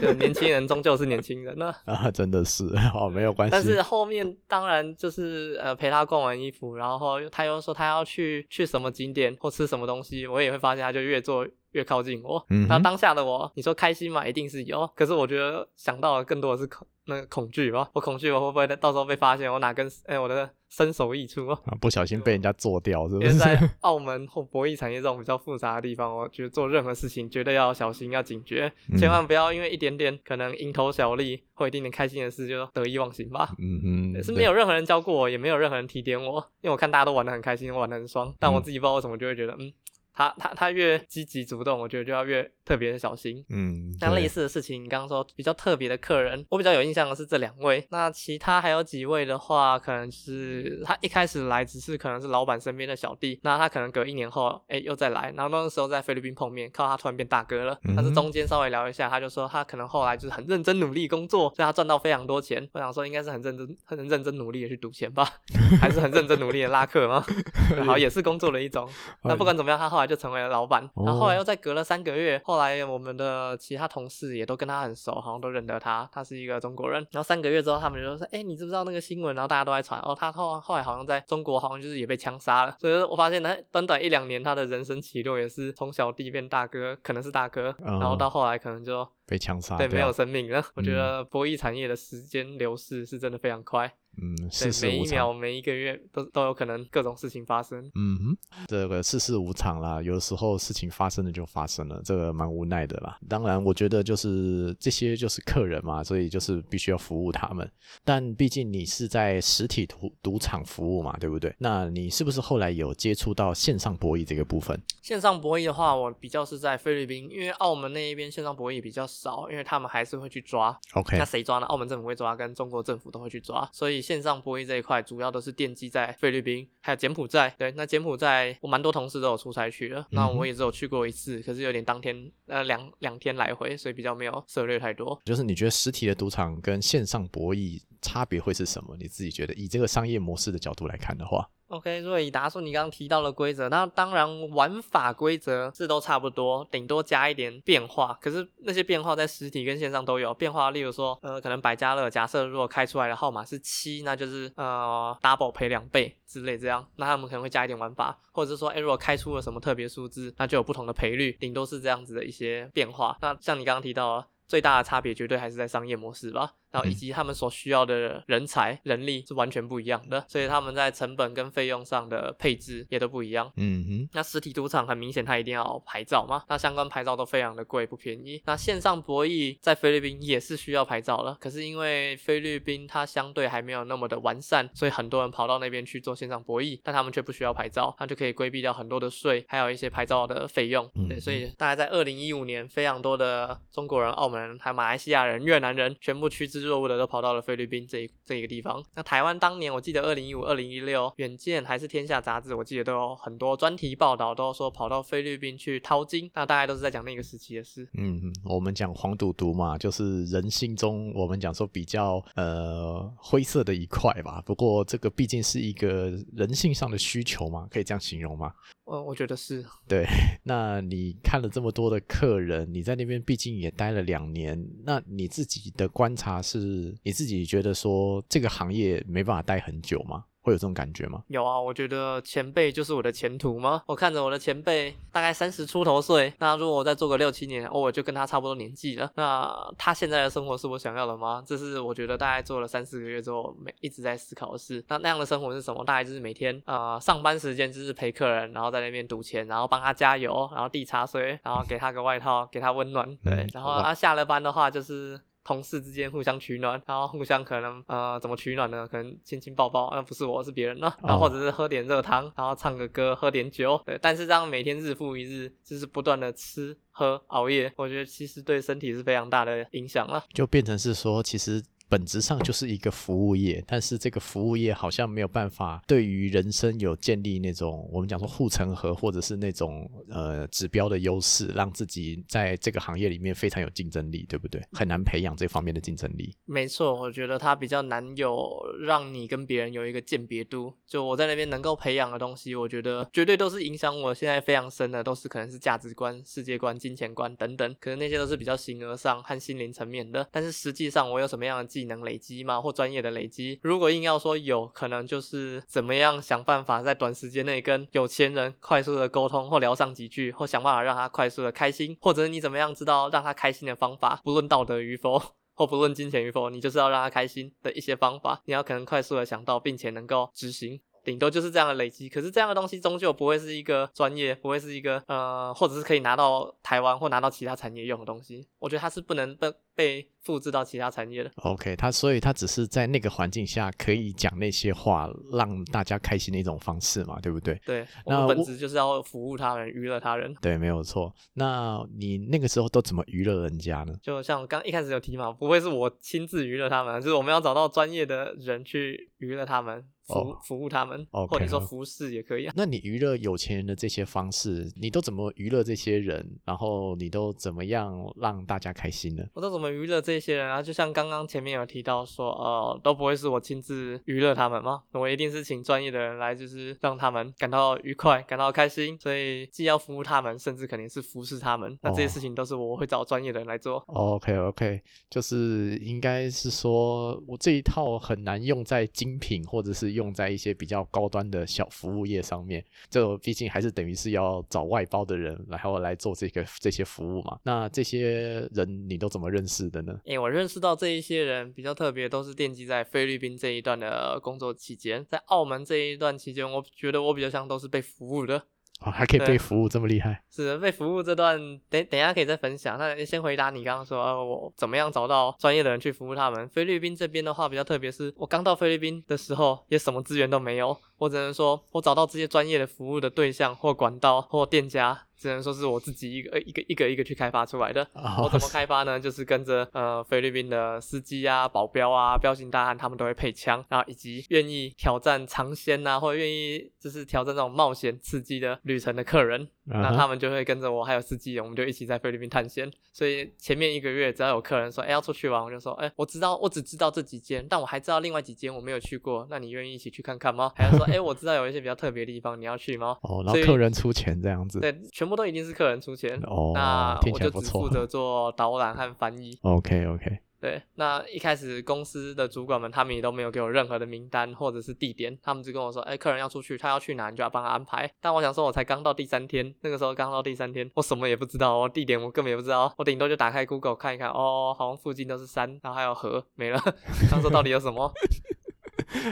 [0.00, 1.74] 就年轻人终究是年轻人呢。
[1.84, 3.52] 啊，真的是哦，没有关系。
[3.52, 12.42] 但是后面当然就是呃陪他逛完衣服，然后他又说他要去去什么景点或吃什么东西，我也会发现他就越做越靠近我。
[12.68, 14.26] 那当下的我，你说开心嘛？
[14.26, 14.90] 一定是有。
[14.96, 17.90] 可是我觉得想到的更多的是恐那个恐惧吧。
[17.92, 19.52] 我恐惧我会不会到时候被发现？
[19.52, 20.48] 我哪根哎我的。
[20.68, 21.58] 身首异处啊！
[21.80, 23.34] 不小心被人家做掉，是不是？
[23.34, 33.54] 在 澳门或博弈产业这种比较复杂的地方，我觉得做任何事情绝对要小心，要警觉，千万不要因为一点点可能蝇头小利或一点点开心的事就得意忘形吧。
[33.58, 39.72] 嗯嗯，是没有任何人教过我，也没有任何人提点我，因为我看大家都玩的很开心，玩的很爽，但我自己不知道为什么就会觉得嗯。
[40.16, 43.44] 他他他越积极主动，我觉得就要越特别的小心。
[43.50, 47.86] 嗯，像类似的事情，你刚刚说比较特别的客人，我比较有印象的是这两位。
[47.90, 57.78] 那其他还有几位的话，可能是他一开始来只是可能是老板身边的小弟，那他可能隔一年后，哎，又再来，然后那个时候在菲律宾碰面，靠他突然变大哥了。
[57.94, 62.66] 但是中间稍微聊一下，他就说他可能后来就是很认真努力工作，所以他赚到非常多钱。
[62.72, 65.28] 我想说应该是很认真、很认真努力的去赌钱吧，
[65.78, 67.22] 还是很认真努力的拉客吗？
[67.84, 68.88] 好，也是工作的一种。
[69.22, 70.88] 那不管怎么样，他后来就成为了老板。
[71.04, 77.00] 然后后来又再隔了三个月，后来我们的其他同事也都跟他很熟，好像都认得他，他是一个中国人。
[77.10, 82.76] 然后三个月之后，他们就说：“哎，你知不知道那个新闻？”然后大家都在传哦，他后后来好像在中国，好像就是也被枪杀了。
[82.80, 90.62] 所以我发现，呢，短短一两年，他的人生起落也是从小弟变大哥，可能是大哥，然后到后来可能就被枪杀，对，没有生命了。
[90.74, 93.92] 我觉得博弈产业的时间流逝是真的非常快。
[94.20, 97.80] 嗯，世事每一秒每一个月都都有可能各种事情发生。
[97.94, 103.18] 嗯哼，这个世事无常啦，有时候事情发生了就发生了，这个蛮无奈的啦。
[103.28, 107.70] 当然，我觉得就是这些就是客人嘛，所以就是必须要服务他们。
[108.04, 111.54] 但毕竟你是在实体赌赌场服务嘛，对不对？
[111.58, 114.80] 那你是不是后来有接触到线上博弈这个部分？
[115.02, 120.74] 线上博弈的话，我比较是在菲律宾，因为澳门那一边线上博弈比较少，因为他们还是会去抓。
[120.94, 121.66] OK，那谁抓呢？
[121.66, 124.05] 澳门政府会抓，跟中国政府都会去抓，所以。
[124.06, 127.52] 线上博弈这一块，主要都是奠基在菲律宾，还有柬埔寨。
[127.58, 135.20] 对，那柬埔寨我蛮多同事都有出差去了，那我也只有去过一次，可是有点当天呃两两天来回，所以比较没有涉猎太多。
[135.24, 138.96] 就是你觉得实体的赌场跟线上博弈差别会是什么？
[138.96, 148.16] 你自己觉得以这个商业模式的角度来看的话？OK，所以达叔，你刚刚提到了规则，那当然玩法规则是都差不多，顶多加一点变化。
[148.22, 163.18] 可是那些变化在实体跟线上都有变化，例如说，呃，可能百家乐，假设如果开出来的号码是七，那就是呃 double 赔两倍之类这样，那他们可能会加一点玩法，或者是说，哎，如果开出了什么特别数字，那就有不同的赔率，顶多是这样子的一些变化。
[163.20, 164.24] 那像你刚刚提到。
[164.48, 166.52] 最大的差别绝对还是在商业模式吧。
[166.76, 173.50] 然后以及他们所需要的人才人力是完全不一样的，所以他们在成本跟费用上的配置也都不一样。
[173.56, 178.42] 嗯哼，那实体赌场很明显，它一定要牌照嘛，那相关牌照都非常的贵，不便宜。
[178.44, 190.86] 那线上博弈在菲律宾也是需要牌照了，可是因为菲律宾它相对还没有那么的完善，所以很多人跑到那边去做线上博弈，但他们却不需要牌照，那就可以规避掉很多的税，还有一些牌照的费用。
[191.08, 198.82] 对，所以大概在二零一五年，非常多的中国人、澳门人、还有马来西亚人、越南人，全部趋之若鹜的都跑到了菲律宾这一这一个地方。
[198.94, 207.88] 那台湾当年我记得二零一五、二零一六，远见还是天下杂志，我记得都有很多专题报道，都说跑到菲律宾去淘金，那大概都是在讲那个时期的事。
[207.96, 214.42] 嗯，我们讲黄赌毒嘛，就是人性中我们讲说比较呃灰色的一块吧。
[214.44, 218.52] 不过这个毕竟是一个人性上的需求嘛，可以这样形容吗？
[218.88, 219.64] 嗯我觉得是。
[219.88, 220.06] 对，
[220.44, 230.24] 那你看了这么多的客人，你在那边毕竟也待了两年，那你自己的观察是，你自己觉得说这个行业没办法待很久吗？
[230.42, 231.24] 会有这种感觉吗？
[231.26, 233.82] 有啊，我觉得前辈就是我的前途吗？
[233.84, 239.10] 我看着我的前辈大概三十出头岁，那如果我再做个六七年，哦，我就跟他差不多年纪了。
[239.16, 241.42] 那他现在的生活是我想要的吗？
[241.44, 244.84] 这是我觉得大概做了三四个月之后，每一直在思考的事。
[244.86, 245.84] 那那样的生活是什么？
[245.84, 253.04] 大概就是每天呃上班时间就是陪客人，然后在那边赌钱，然后帮他加油，然后递茶水，然后给他个外套，给他温暖。
[253.24, 255.20] 对，然后他下了班的话就是。
[255.46, 258.84] 同事之间互相取暖，然后互相可能呃怎么取暖呢？
[258.90, 263.96] 可能亲亲抱抱，那不是我是别人呢，然后或者是喝点热汤，然后唱个歌，喝点酒，对。
[264.02, 270.24] 但是这样每天日复一日，就是不断的吃喝熬夜，我觉得其实对身体是非常大的影响了。
[270.34, 271.62] 就变成是说，其实。
[271.88, 284.60] 本质上就是一个服务业，但是这个服务业好像没有办法对于人生有建立那种我们讲说护城河，或者是那种呃指标的优势，让自己在这个行业里面非常有竞争力，对不对？
[284.72, 286.34] 很难培养这方面的竞争力。
[286.44, 290.74] 没错，我觉得它比较难有让你跟别人有一个鉴别度。
[290.86, 300.28] 就我在那边能够培养的东西，我觉得绝对都是影响我现在非常深的，都是可能是价值观、世界观、金钱观等等，可能那些都是比较形而上和心灵层面的。
[300.32, 301.75] 但是实际上我有什么样的？
[301.76, 302.58] 技能累积吗？
[302.58, 303.60] 或专业的累积？
[303.62, 314.22] 如果硬要说有可能，就是怎么样想办法在短时间内跟有钱人快速的沟通，或聊上几句，或想办法让他快速的开心，或者你怎么样知道让他开心的方法？
[314.24, 315.20] 不论道德与否，
[315.52, 320.80] 或不论金钱与否，你就是要让他开心的一些方法，你要可能快速的想到，并且能够执行。
[321.04, 328.44] 顶多就是这样的累积，可是这样的东西终究不会是一个专业，不会是一个呃，或者是可以拿到台湾或拿到其他产业用的东西。
[328.58, 331.30] 我觉得它是不能被被复制到其他产业的。
[331.36, 337.54] OK，他所以他只是在那个环境下可以讲那些话，让大家开心的一种方式嘛，对不对？
[337.64, 340.34] 对，那本质就是要服务他人，娱乐他人。
[340.40, 341.14] 对，没有错。
[341.34, 343.94] 那你那个时候都怎么娱乐人家呢？
[344.02, 349.84] 就像刚一开始有提嘛，不会是我亲自娱乐他们，就是我们要找到专业的人去娱乐他们。
[350.06, 352.54] 服服务他们，或者说服侍也可以啊。
[352.56, 356.24] 那你娱乐有钱人的这些方式，你都怎么娱乐这些人？
[356.44, 359.24] 然后你都怎么样让大家开心呢？
[359.34, 360.62] 我都怎么娱乐这些人啊？
[360.62, 364.82] 就像刚刚前面有提到说，呃，都不会是我亲自娱乐他们吗？
[364.92, 368.96] 我一定是请专业的人来，就是让他们感到愉快，感到开心。
[369.00, 371.76] 所以既要服务他们，甚至肯定是服侍他们。
[371.82, 373.78] 那这些事情都是我会找专业的人来做。
[373.88, 379.96] OK OK，就是应该是说我这一套很难用在精品或者是。
[379.96, 387.38] 用在一些比较高端的小服务业上面，这毕竟还是等于是要找外包的人，然后来做这个这些服务嘛。
[387.42, 389.98] 那这些人你都怎么认识的呢？
[390.04, 398.42] 诶，我认识到这一些人比较特别，都是奠基在菲律宾这一段的工作期间，在澳门这一段期间，我觉得我比较像都是被服务的。
[398.80, 400.22] 哦，还可以被服务这么厉害？
[400.28, 401.38] 是被服务这段，
[401.70, 402.76] 等等一下可以再分享。
[402.78, 406.46] 那先回答你刚刚说，我怎么样找到专业的人去服务他们？
[406.50, 410.76] 菲律宾这边的话比较特别，是我刚到菲律宾的时候，也什么资源都没有。
[410.98, 415.02] 我只能说，我找到这些专业的服务的对象或管道或店家。
[415.18, 417.88] 只能说是我自己一个一个一个一个去开发出来的。
[417.94, 419.00] 我怎么开发呢？
[419.00, 432.70] 就是跟着呃菲律宾的司机啊、保镖啊、彪形大汉，他们都会配枪，然后以及愿意挑战尝鲜呐，或者愿意就是挑战这种冒险刺激的旅程的客人，那他们就会跟着我，还有司机，我们就一起在菲律宾探险。
[432.92, 440.52] 所以前面一个月，只要有客人说哎要出去玩，我就说哎我知道，我只知道这几间，但我还知道另外几间我没有去过，那你愿意一起去看看吗？
[440.56, 442.96] 还要说哎我知道有一些比较特别的地方，你要去吗？
[443.02, 444.60] 哦，然后客人出钱这样子。
[444.60, 449.36] 对，全部都一定是客人出钱，哦那我就只负责做导览和翻译。
[449.42, 450.18] OK OK。
[450.40, 457.90] 对，那一开始公司的主管们他们也都没有给我任何的名单或者是地点，他们只跟我说，哎，客人要出去，他要去哪，你就要帮他安排。
[458.00, 466.60] 但我想说，我才刚到第三天，那个时候刚到第三天，我什么也不知道哦，地点我根本也不知道，我顶多就打开 Google 看一看，哦，好像附近都是山，然后还有河，没了。
[467.10, 467.92] 他说到底有什么？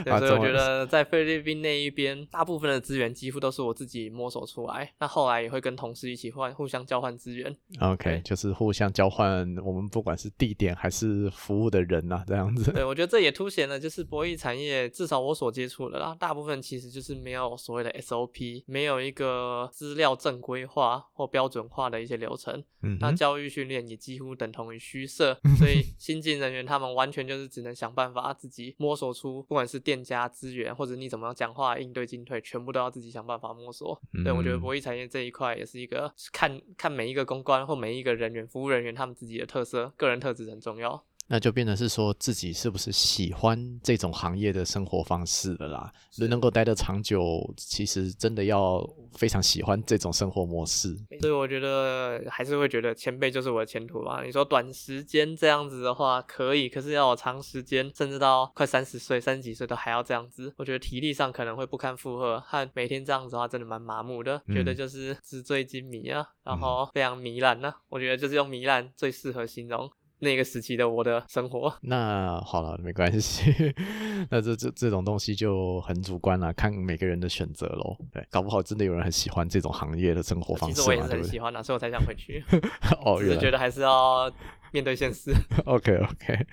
[0.03, 4.91] 对，所以我觉得在菲律宾那一边，大部分的资源几乎都是我自己摸索出来。
[4.99, 7.55] 那后来也会跟同事一起换，互相交换资源。
[7.79, 12.71] OK，就是互相交换，我们不管是地点还是服务的人呐，这样子。
[12.71, 22.63] 对，我觉得这也凸显了，就是博弈产业，至少我所接触的啦，大部分其实就是没有所谓的 SOP，没有一个资料正规化或标准化的一些流程。
[22.81, 33.99] 嗯，那教育训练也几乎等同于虚设， 所以新进人员他们完全就是只能想办法自己摸索出，不管是店家资源，或者你怎么样讲话应对进退，全部都要自己想办法摸索。
[34.23, 41.03] 对我觉得博弈产业这一块也是一个看看每一个公关或每一个人员服务人员他们自己的特色、个人特质很重要。
[41.27, 45.91] 那就变成是说自己是不是喜欢这种行业的生活方式了啦？
[46.19, 50.95] 能能够待得长久，其实真的要非常喜欢这种生活模式。
[51.21, 54.21] 所以我觉得还是会觉得前辈就是我的前途吧。
[54.23, 62.39] 你说短时间这样子的话可以，可是要我长时间，甚至到快三十岁、三十几岁都还要这样子，我觉得体力上可能会不堪负荷。
[62.41, 67.73] 和每天这样子的话，真的蛮麻木的，觉得就是纸醉金迷啊，然后非常糜烂呢。
[67.89, 69.89] 我觉得就是用糜烂最适合形容。
[70.19, 73.53] 那个时期的我的生活，那好了，没关系。
[74.31, 77.97] 那这这这种东西就很主观了，看每个人的选择喽。
[78.11, 80.75] 对，搞不好真的有人很喜欢这种行业的生活方式。
[80.75, 82.43] 其实我也是很喜欢的，所以我才想回去。
[83.03, 84.31] 哦，只是觉得还是要
[84.71, 85.31] 面对现实。
[85.65, 86.47] OK OK，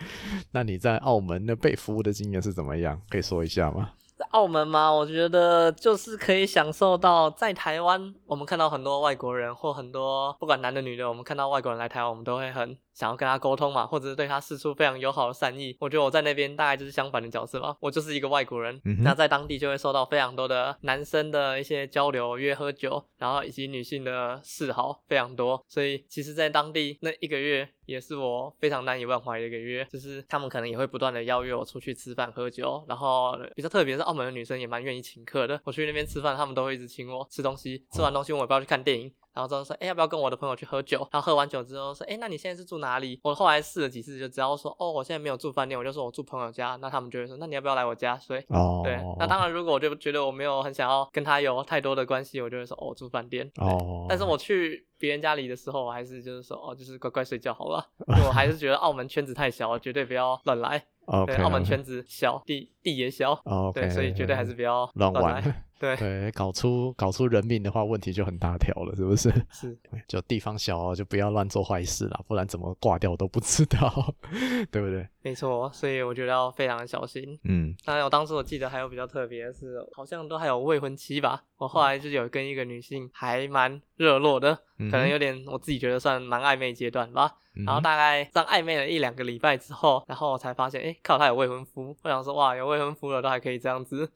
[0.51, 3.01] 那你在澳门的被服务的经验是怎么样？
[3.09, 3.93] 可以说一下吗？
[4.31, 12.77] 澳门嘛，我觉得就是可以享受到在台湾，我们看到很多外国人或很多不管男的女的，我们看到外国人来台湾，我们都会很。
[12.95, 17.77] 想要跟他沟通嘛，或者是对他示出非常友好的善意，我觉得我在那边大概就是相反的角色吧。
[17.81, 25.65] 我就是一个外国人，那在当地就会受到非常多的男生的一些交流、约喝酒，然后以及女性的示好非常多。
[25.69, 35.61] 所以其实，在当地那一个月也是我非常难以忘怀的一个月，就是他们可能也会不断的邀约我出去吃饭喝酒，然后比较特别是澳门的女生也蛮愿意请客的。
[35.65, 39.13] 我去那边吃饭，他们都会一直请我吃东西，吃完东西我也不要去看电影。
[39.35, 41.07] 然后之后说，哎，要不要跟我的朋友去喝酒？
[41.11, 43.19] 然后喝完酒之后说，哎，那你现在是住哪里？
[43.23, 46.77] 我后来试了几次，就只要说，哦，我现在没有住饭店，我就说我住朋友家。
[46.81, 48.45] 那他们就会说，那你要不要来我家睡？
[48.49, 48.99] 哦，对。
[49.19, 53.51] 那当然，如果我就觉得我没有很想要跟他有太多的关系，我就会说，哦，住饭店。
[53.57, 54.07] 哦。
[54.09, 57.85] 但是我去别人家里的时候，我还是就是说，哦，就是乖乖睡觉好了。
[58.27, 60.85] 我还是觉得澳门圈子太小了，绝对不要乱来。
[61.27, 63.35] 对，澳门圈子小，地地也小。
[63.75, 65.43] 对，所以绝对还是不要乱玩。
[65.83, 69.29] 对对，搞出搞出人命的话，问题就很大条了，是不是？
[69.51, 74.15] 是，就地方小，就不要乱做坏事了，不然怎么挂掉都不知道，
[74.71, 75.09] 对不对？
[75.23, 77.37] 没错，所以我觉得要非常的小心。
[77.43, 81.43] 嗯，当然，我当时我记得还有比较特别的是，好像都还有未婚妻吧。
[81.57, 84.55] 我后来就有跟一个女性还蛮热络的，
[84.91, 87.33] 可能有点我自己觉得算蛮暧昧阶段吧。
[87.67, 91.95] 然后大概这样暧昧了一两个礼拜之后，然后我才发现，哎，靠，他有未婚夫。
[92.03, 94.11] 我想说，哇，有未婚夫了都还可以这样子，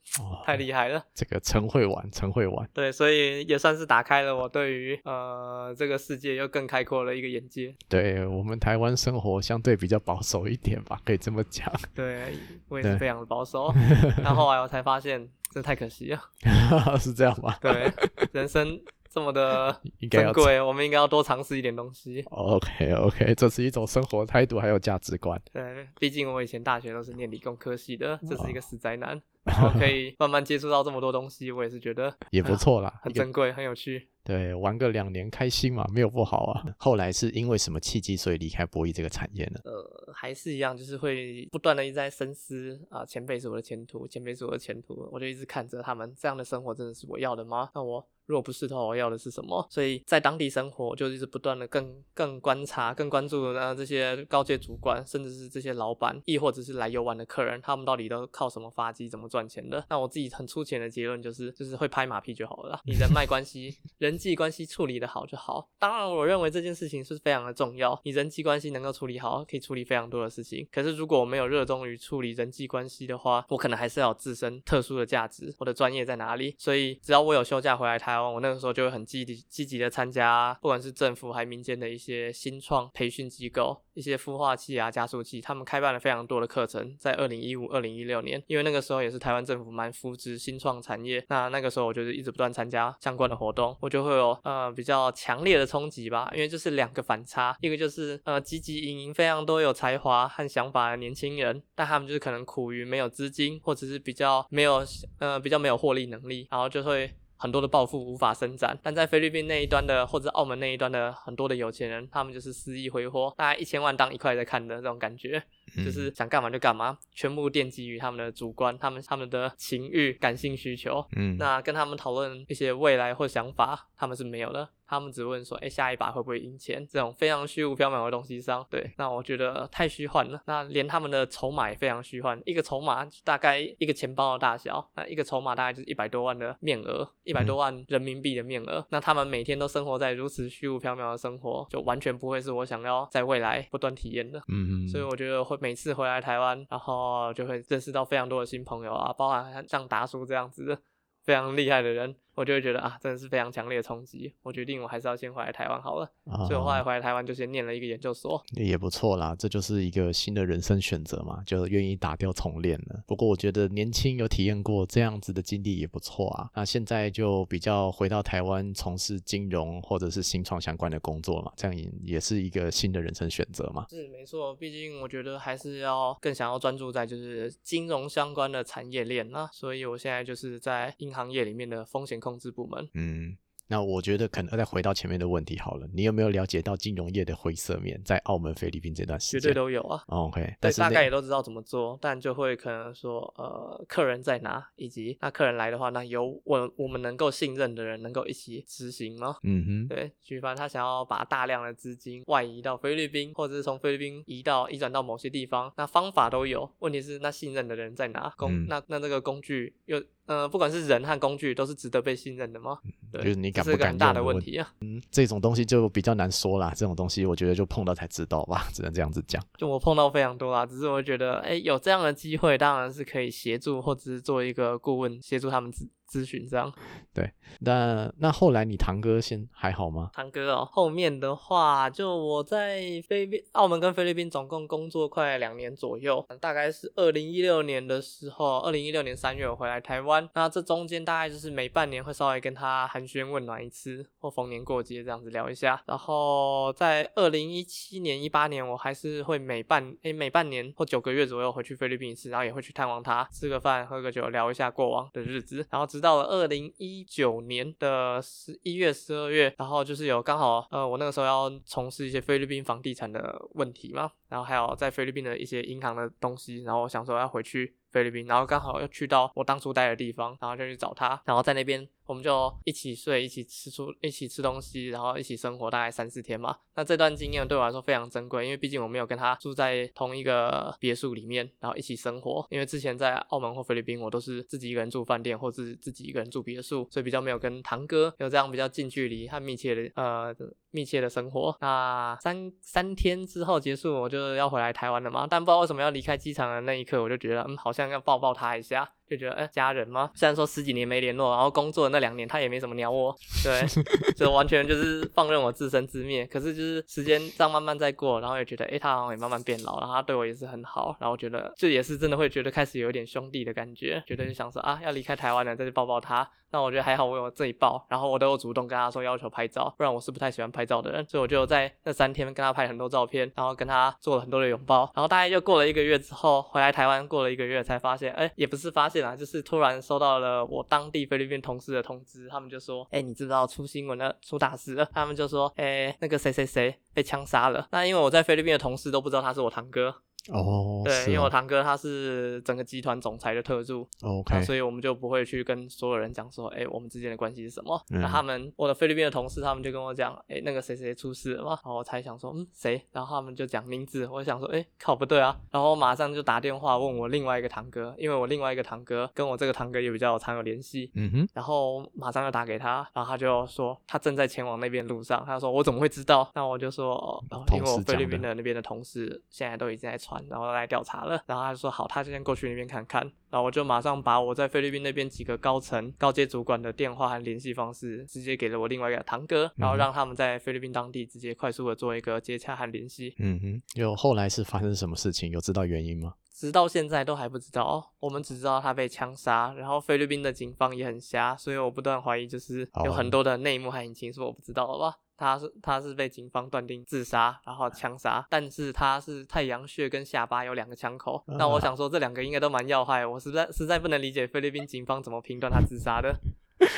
[0.47, 1.05] 太厉害了。
[1.15, 7.75] 这个陈慧婉，陈慧婉，对，所以也算是打开了我对于呃这个世界又更开阔了一个眼界。
[7.91, 11.71] 对我们台湾生活相对比较保守一点吧，可以这么讲。
[11.95, 12.33] 对，
[12.71, 13.71] 我也是非常的保守。
[14.25, 16.19] 然后后来我才发现，这太可惜了。
[16.99, 17.55] 是这样吗？
[17.61, 17.93] 对，
[18.33, 18.81] 人生。
[19.17, 19.75] 这么的
[20.11, 22.23] 珍贵，我们应该要多尝试一点东西。
[22.29, 25.41] OK OK，这是一种生活态度，还有价值观。
[25.51, 34.11] 对，毕竟我以前大学都是念理工科系的，这是一个死宅男，然后可以 慢慢接触到这么多东西，我也是觉得也不错啦，很珍贵，很有趣。
[34.27, 36.65] 对，玩个两年开心嘛，没有不好啊。
[36.77, 39.61] 后来是因为什么契机，所以离开博弈这个产业呢？
[39.63, 47.71] 呃，还是一样，就是会不断的一直在深思啊，前辈是我的前途，前辈是我的前途，我就一直看着他们这样的生活，真的是我要的吗？
[47.73, 48.05] 那我。
[48.27, 49.65] 如果不是的话，我要的是什么？
[49.71, 59.87] 所以在当地生活，就一直不断的更更观察、更关注呢这些高阶主管，甚至是这些老板，亦或者是来游玩的客人，他们到底都靠什么发迹、怎么赚钱的？
[59.89, 62.81] 那我自己很粗浅的结论就是，就是会拍马屁就好了。
[62.85, 65.69] 你人脉关系、 人人际关系处理的好就好。
[65.79, 68.01] 当然，我认为这件事情是非常的重要。
[68.03, 70.67] 你人际关系能够处理好，可以处理非常多的事情。
[70.73, 76.55] 可是如果我没有热衷于处理人际关系的话，我可能还是要有自身特殊的价值，我的专业在哪里？
[76.57, 78.33] 所以只要我有休假回来台湾。
[78.33, 86.97] 我那个时候就会很积极积极的参加，不管是政府还民间的一些新创培训机构，一些孵化器啊、加速器，他们开办了非常多的课程。
[86.99, 104.83] 在二零一五、二零一六年，因为那个时候也是台湾政府蛮扶植新创产业，那那个时候我就是一直不断参加相关的活动，我就会有呃比较强烈的冲击吧，因为就是两个反差，一个就是呃积极营营、非常多有才华和想法的年轻人，但他们就是可能苦于没有资金，或者是比较没有
[105.19, 107.13] 呃比较没有获利能力，然后就会。
[107.37, 115.43] 很多的暴富无法伸展，但在菲律宾那一端的或者澳门那一端的很多的有钱人，他们就是肆意挥霍，大概一千万当一块在看的这种感觉，
[115.77, 121.05] 就是想干嘛就干嘛，全部奠基于他们的主观，他们他们的情欲、感性需求。
[121.17, 124.69] 嗯，那跟他们讨论一些未来或想法，他们是没有的。
[124.89, 126.87] 他们只问说，哎，下一把会不会赢钱？
[126.89, 130.41] 这种非常虚无缥缈的东西上，对，那我觉得太虚幻了。
[130.47, 138.87] 那连他们的筹码也非常虚幻，一个筹码大概一个钱包的大小，那一个筹码大概就是一百多万的面额，一百多万人民币的面额。
[138.91, 144.39] 那他们每天都生活在如此虚无缥缈的生活，就完全不会是我想要在未来不断体验的。
[144.49, 144.89] 嗯嗯。
[144.89, 150.79] 所以我觉得会每次回来台湾，然后就会认识到非常多的新朋友啊，包含像达叔这样子的
[151.25, 152.15] 非常厉害的人。
[152.37, 154.33] 我就会觉得啊，真的是非常强烈的冲击。
[154.43, 156.09] 我决定我还是要先回来台湾好了，
[156.47, 159.35] 所以我后来回来台湾就先念了一个研究所，也不错啦。
[159.39, 163.03] 这就是一个新的人生选择嘛，就愿意打掉重练了。
[163.07, 166.51] 不过我觉得年轻有体验过这样子的经历也不错啊。
[166.55, 173.87] 那现在就比较回到台湾从事金融或者是新创相关的工作嘛，这样也也是一个新的人生选择嘛。
[173.89, 182.89] 是没错，毕竟我觉得还是要更想要专注在就是金融相关的产业链啊，所以我现在就是在银行业里面的风险控制部门。
[182.95, 183.37] 嗯，
[183.69, 185.89] 那我觉得可能再回到前面的问题好了。
[185.95, 188.01] 你有没有了解到金融业的灰色面？
[188.05, 190.03] 在澳门、菲律宾这段时间，绝对都有啊。
[190.09, 199.37] OK，但是大概也都知道怎么做，但就会可能说，呃，客人在哪，以及那客人来的话，那有我我们能够信任的人能够一起执行吗？
[199.45, 206.69] 嗯哼，对，举凡他想要把大量的资金外移到菲律宾，或者是从菲律宾移到移转到某些地方，那方法都有。
[206.81, 208.33] 问题是那信任的人在哪？
[208.37, 210.03] 工那那这个工具又？
[210.27, 212.79] 呃，不管是人和工具，都是值得被信任的吗？
[213.13, 214.69] 对，就是你敢不敢大的问题啊。
[214.81, 216.73] 嗯，这种东西就比较难说啦。
[216.77, 219.43] 这种东西，我觉得就碰到才知道吧， 只能这样子讲。
[219.57, 225.71] 就我碰到非常多啦，只是我觉得，哎，有这样的机会，当然是可以协助，或者是做一个顾问，协助他们
[226.17, 226.73] 咨咨询这样。
[227.13, 230.11] 对，那那后来你堂哥先还好吗？
[230.15, 240.29] 堂哥哦，后面的话，就我在菲澳门跟菲律宾总共工作快两年左右，大概是二零一六年的时候，二零一六年三月我回来台湾。
[240.35, 245.83] 那这中间大概就是每半年会稍微跟他寒暄问暖一次，或逢年过节这样子聊一下。
[245.87, 255.67] 然后在二零一七年、一八年，我还是会每半诶每半年或九个月左右回去菲律宾一次，然后也会去探望他，吃个饭、喝个酒，聊一下过往的日子。
[255.71, 267.75] 然后直到到了二零一九年的十一月、十二月，然后就是有刚好呃我那个时候要从事一些菲律宾房地产的问题嘛，然后还有在菲律宾的一些银行的东西，然后我想说要回去。
[267.97, 271.89] 菲律宾，然后刚好又去到我当初待的地方，然后就去找他，然后在那边。
[272.07, 276.57] 我们就一起睡，一起吃出，一起吃东西，然后一起生活，大概三四天嘛。
[276.77, 282.47] 那这段经验对我来说非常珍贵，因为毕竟我没有跟他住在同一个别墅里面，然后一起生活。
[282.49, 290.33] 因为之前在澳门或菲律宾，我都是自己一个人住饭店，或是自己一个人住别墅，所以比较没有跟堂哥有这样比较近距离和密切的呃
[290.77, 291.57] 密切的生活。
[291.63, 295.27] 那三三天之后结束，我就要回来台湾了嘛。
[295.29, 298.87] 但不知道为什么要离开机场的那一刻，我就觉得嗯，好像要抱抱他一下。
[299.09, 300.11] 就觉得哎，家人吗？
[300.15, 303.67] 虽然说十几年没联络，然后工作那两年他也没什么鸟我，对，
[304.17, 306.27] 就完全就是放任我自生自灭。
[306.27, 316.29] 可是就是时间这样慢慢在过，然后也觉得哎，他好像也慢慢变老，然后他对我也是很好，然后觉得这也是真的会觉得开始有一点兄弟的感觉，觉得就想说啊，要离开台湾了，再去抱抱他。
[316.53, 324.91] 那我觉得还好，我有这一抱，然后我都有主动跟他说要求拍照，不然我是不太喜欢拍照的人，所以我就在那三天跟他拍很多照片，然后跟他做了很多的拥抱。
[324.95, 334.89] 然后大概又过了一个月之后，回来台湾过了一个月才发现，哎，也不是发现啊，就是突然收到了我当地菲律宾同事的通知，他们就说，哎，你知道出新闻了，出大事了。
[334.93, 337.69] 他们就说，哎，那个谁谁谁被枪杀了。
[337.73, 339.95] 那因为我在菲律宾的同事都不知道他是我堂哥。
[340.33, 347.81] 哦，对，因为我堂哥他是整个集团总裁的特助，OK，所以我们就不会去跟所有人讲说，哎，我们之间的关系是什么。
[347.89, 352.81] 那他们，我的菲律宾的同事，他们就跟我讲，哎，那个谁谁出事了嘛，然后我才想说，嗯，谁？
[352.93, 355.39] 然后他们就讲名字，我想说，哎，靠，不对啊。
[355.51, 361.29] 然后我马上就打电话问我另外一个堂哥，因为我另外一个堂哥跟我这个堂哥也比较常有联系，嗯哼。
[361.35, 366.31] 然后马上就打给他，然后他就说他正在前往那边路上，他说我怎么会知道？
[366.35, 367.23] 那我就说，哦，
[367.55, 371.05] 因为我菲律宾的那边的同事现在都已经在传，然后来调查。
[371.05, 383.15] 了，然后他就说好，他就先过去那边看看，然后我就马上把我在菲律宾那边几个高层、高阶主管的电话和联系方式直接给了我另外一个堂哥，然后让他们在菲律宾当地直接快速的做一个接洽和联系。
[383.19, 385.31] 嗯哼，有后来是发生什么事情？
[385.31, 386.15] 有知道原因吗？
[386.35, 394.97] 直到现在都还不知道，哦我们只知道他被枪杀，然后菲律宾的警方也很瞎，所以我不断怀疑，就是有很多的内幕和隐情是我不知道的吧？
[395.17, 406.15] 他是他是被警方断定自杀，然后枪杀，但是他是太阳穴跟下巴有两个枪口，那我想说这两个应该都蛮要害，我实在实在不能理解菲律宾警方怎么评断他自杀的。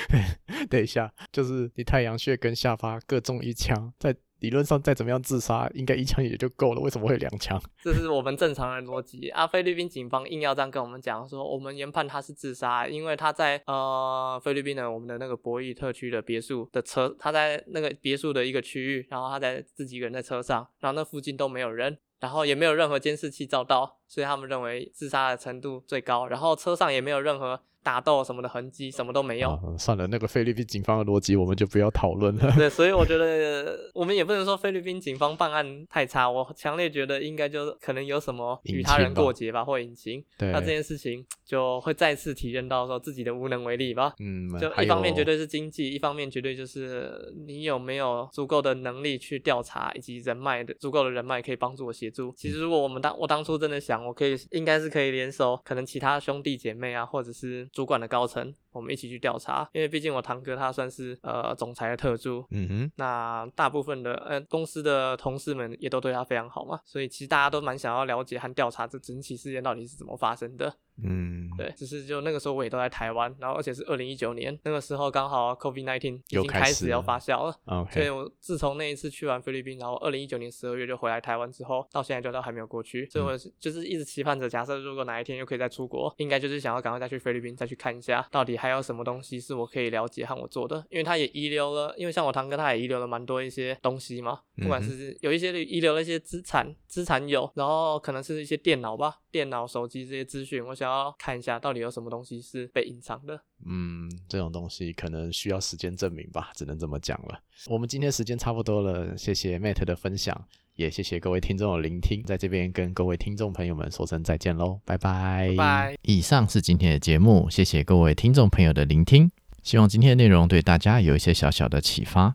[0.71, 4.15] 等一下，就是你太阳穴跟下巴各中一枪，在。
[4.41, 6.81] 理论上再怎么样自杀，应该一枪也就够了。
[6.81, 7.61] 为什么会两枪？
[7.83, 9.47] 这是我们正常的逻辑啊！
[9.47, 27.61] 菲律宾警方硬要这样跟我们讲说，我们研判他是自杀，因为他在呃菲律宾的我们的那个博弈特区的别墅的车，他在那个别墅的一个区域，然后他在自己一个人在车上，然后那附近都没有人，然后也没有任何监视器照到，所以他们认为自杀的程度最高，然后车上也没有任何。
[27.89, 29.59] 打斗什么的痕迹什么都没有。
[29.79, 32.53] 算了，那个菲律宾警方的逻辑我们就不要讨论了。
[32.55, 36.29] 对，所以我觉 得我们也不能说菲律宾警方办案太差。
[36.29, 40.23] 我强烈觉得应该就可能有什么与他人过节吧，或隐情。
[40.37, 44.13] 对，那这件事情就会再次体验到说自己的无能为力吧。
[44.19, 52.35] 嗯，就一方面绝对是经济，一方面绝对就是你有没有足够的能力去调查，以及人脉的足够的人脉可以帮助我协助。
[52.37, 57.67] 其实如果我们当我当初真的想，我可以应该是可以联手，可能其他兄弟姐妹啊，或者是。
[57.79, 58.53] 主管的高层。
[58.73, 89.39] 我们一起去调查，因为毕竟我堂哥他算是呃总裁的特助，嗯哼，那大部分的呃公司的同事们也都对他非常好嘛，所以其实大家都蛮想要了解和调查这整起事件到底是怎么发生的，嗯，对，只是就那个时候我也都在台湾，然后而且是二零一九年那个时候刚好 COVID nineteen 已经开始要发酵了，OK，所以我自从那一次去完菲律宾，然后二零一九年十二月就回来台湾之后，到现在就都还没有过去，所以我就是一直期盼着，假设如果哪一天又可以再出国，应该就是想要赶快再去菲律宾再去看一下，到底还有什么东西。
[89.39, 103.41] 是我可以了解和我做的，因为他也遗留了，因为像我堂哥他也遗留了蛮多一些东西嘛，不管是有一些遗留了一些资产，资产有，然后可能是一些电脑吧，电脑、手机这些资讯，我想要看一下到底有什么东西是被隐藏的。
[103.65, 107.41] 嗯，这种东西可能需要时间证明吧，只能这么讲了。
[107.69, 110.45] 我们今天时间差不多了，谢谢 Matt 的分享。
[110.75, 115.55] 也谢谢各位听众的聆听，在这边跟各位听众朋友们说声再见喽，拜拜。
[115.57, 115.97] 拜。
[116.03, 119.31] 以上是今天的节目，谢谢各位听众朋友的聆听，
[119.63, 122.35] 希望今天的内容对大家有一些小小的启发。